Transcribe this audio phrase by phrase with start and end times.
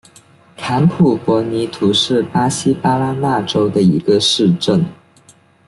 [0.57, 4.83] 坎普博尼图是巴西巴拉那州的一个市镇。